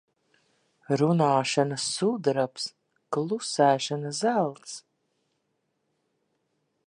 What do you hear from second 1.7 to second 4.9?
sudrabs, klusēšana zelts.